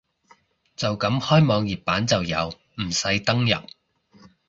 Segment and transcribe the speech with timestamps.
[0.75, 3.57] 就咁開網頁版就有，唔使登入